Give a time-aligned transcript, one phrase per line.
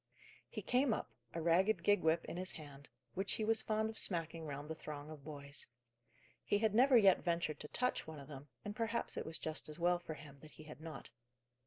[0.49, 3.99] He came up, a ragged gig whip in his hand, which he was fond of
[3.99, 5.67] smacking round the throng of boys.
[6.43, 9.69] He had never yet ventured to touch one of them, and perhaps it was just
[9.69, 11.11] as well for him that he had not.